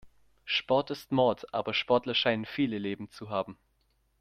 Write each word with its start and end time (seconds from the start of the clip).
Sport 0.47 0.89
ist 0.89 1.11
Mord, 1.11 1.53
aber 1.53 1.75
Sportler 1.75 2.15
scheinen 2.15 2.45
viele 2.47 2.79
Leben 2.79 3.11
zu 3.11 3.29
haben. 3.29 3.55